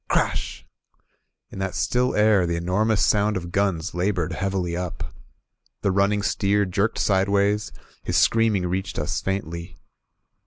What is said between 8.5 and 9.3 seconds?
reached us